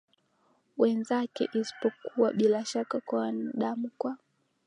wenzake 0.77 1.49
isipokuwa 1.53 2.33
bila 2.33 2.65
shaka 2.65 2.99
kwa 3.01 3.19
wanadamu 3.19 3.89
Kwa 3.97 4.17